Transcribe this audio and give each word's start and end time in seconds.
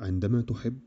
عندما 0.00 0.40
تحب. 0.40 0.78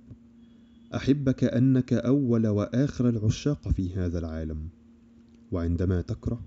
أحب 0.96 1.30
كأنك 1.30 1.94
أول 1.94 2.48
وآخر 2.48 3.10
العشاق 3.10 3.70
في 3.70 3.94
هذا 3.96 4.20
العالم. 4.20 4.70
وعندما 5.52 6.02
تكره 6.02 6.46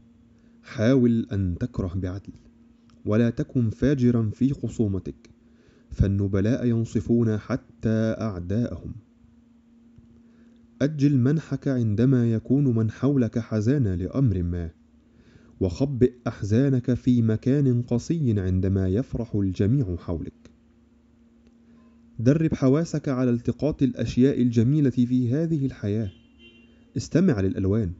حاول 0.62 1.26
أن 1.32 1.56
تكره 1.60 1.94
بعدل. 1.94 2.32
ولا 3.04 3.30
تكن 3.30 3.70
فاجرا 3.70 4.30
في 4.34 4.54
خصومتك. 4.54 5.30
فالنبلاء 5.90 6.66
ينصفون 6.66 7.36
حتى 7.36 8.14
أعداءهم. 8.20 8.92
أجل 10.82 11.18
منحك 11.18 11.68
عندما 11.68 12.32
يكون 12.32 12.64
من 12.64 12.90
حولك 12.90 13.38
حزانا 13.38 13.96
لأمر 13.96 14.42
ما. 14.42 14.70
وخبئ 15.60 16.12
أحزانك 16.26 16.94
في 16.94 17.22
مكان 17.22 17.82
قصي 17.82 18.40
عندما 18.40 18.88
يفرح 18.88 19.34
الجميع 19.34 19.96
حولك. 19.96 20.55
درب 22.18 22.54
حواسك 22.54 23.08
على 23.08 23.30
التقاط 23.30 23.82
الأشياء 23.82 24.42
الجميلة 24.42 24.90
في 24.90 25.34
هذه 25.34 25.66
الحياة. 25.66 26.10
استمع 26.96 27.40
للألوان. 27.40 27.92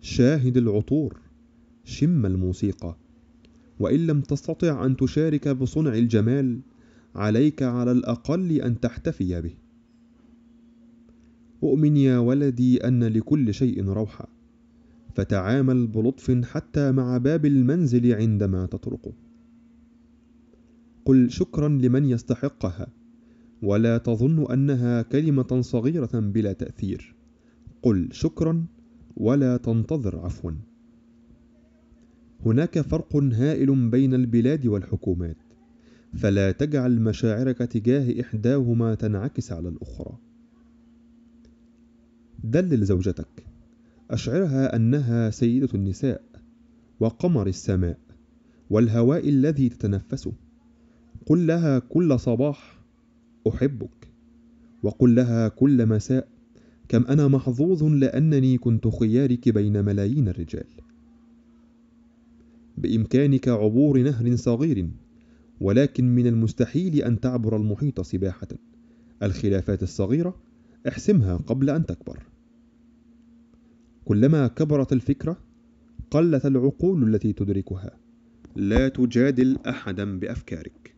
شاهد 0.00 0.56
العطور. 0.56 1.16
شم 1.84 2.26
الموسيقى. 2.26 2.96
وإن 3.78 4.06
لم 4.06 4.20
تستطع 4.20 4.86
أن 4.86 4.96
تشارك 4.96 5.48
بصنع 5.48 5.94
الجمال 5.94 6.60
عليك 7.14 7.62
على 7.62 7.92
الأقل 7.92 8.52
أن 8.52 8.80
تحتفي 8.80 9.40
به. 9.40 9.54
أؤمن 11.62 11.96
يا 11.96 12.18
ولدي 12.18 12.88
أن 12.88 13.04
لكل 13.04 13.54
شيء 13.54 13.84
روحة 13.84 14.28
فتعامل 15.14 15.86
بلطف 15.86 16.44
حتى 16.44 16.92
مع 16.92 17.18
باب 17.18 17.46
المنزل 17.46 18.14
عندما 18.14 18.66
تطرقه 18.66 19.12
قل 21.04 21.30
شكرا 21.30 21.68
لمن 21.68 22.04
يستحقها. 22.04 23.01
ولا 23.62 23.98
تظن 23.98 24.52
أنها 24.52 25.02
كلمة 25.02 25.60
صغيرة 25.60 26.10
بلا 26.14 26.52
تأثير. 26.52 27.14
قل 27.82 28.08
شكرا 28.12 28.66
ولا 29.16 29.56
تنتظر 29.56 30.18
عفوا. 30.18 30.52
هناك 32.46 32.80
فرق 32.80 33.16
هائل 33.16 33.90
بين 33.90 34.14
البلاد 34.14 34.66
والحكومات 34.66 35.36
فلا 36.14 36.52
تجعل 36.52 37.00
مشاعرك 37.00 37.58
تجاه 37.58 38.20
إحداهما 38.20 38.94
تنعكس 38.94 39.52
على 39.52 39.68
الأخرى. 39.68 40.18
دلل 42.44 42.84
زوجتك. 42.84 43.46
أشعرها 44.10 44.76
أنها 44.76 45.30
سيدة 45.30 45.68
النساء 45.74 46.22
وقمر 47.00 47.46
السماء 47.46 47.98
والهواء 48.70 49.28
الذي 49.28 49.68
تتنفسه. 49.68 50.32
قل 51.26 51.46
لها 51.46 51.78
كل 51.78 52.20
صباح 52.20 52.81
أحبك. 53.48 54.08
وقل 54.82 55.14
لها 55.14 55.48
كل 55.48 55.86
مساء 55.86 56.28
كم 56.88 57.04
أنا 57.04 57.28
محظوظ 57.28 57.84
لأنني 57.84 58.58
كنت 58.58 58.88
خيارك 58.88 59.48
بين 59.48 59.84
ملايين 59.84 60.28
الرجال. 60.28 60.66
بإمكانك 62.78 63.48
عبور 63.48 64.02
نهر 64.02 64.36
صغير 64.36 64.88
ولكن 65.60 66.14
من 66.14 66.26
المستحيل 66.26 67.02
أن 67.02 67.20
تعبر 67.20 67.56
المحيط 67.56 68.00
سباحة. 68.00 68.48
الخلافات 69.22 69.82
الصغيرة 69.82 70.36
احسمها 70.88 71.36
قبل 71.36 71.70
أن 71.70 71.86
تكبر. 71.86 72.22
كلما 74.04 74.46
كبرت 74.46 74.92
الفكرة 74.92 75.36
قلت 76.10 76.46
العقول 76.46 77.14
التي 77.14 77.32
تدركها 77.32 77.90
لا 78.56 78.88
تجادل 78.88 79.58
أحدا 79.66 80.18
بأفكارك. 80.18 80.94